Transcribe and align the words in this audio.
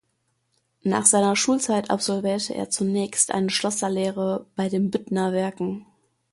Nach 0.81 1.05
seiner 1.05 1.35
Schulzeit 1.35 1.91
absolvierte 1.91 2.55
er 2.55 2.71
zunächst 2.71 3.29
eine 3.29 3.51
Schlosserlehre 3.51 4.47
bei 4.55 4.67
den 4.67 4.89
Büttner-Werken. 4.89 5.85